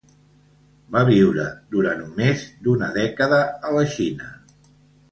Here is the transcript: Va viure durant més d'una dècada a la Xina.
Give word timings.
Va 0.95 1.03
viure 1.09 1.45
durant 1.75 2.03
més 2.17 2.49
d'una 2.65 2.91
dècada 2.99 3.45
a 3.71 3.79
la 3.79 3.89
Xina. 3.97 4.37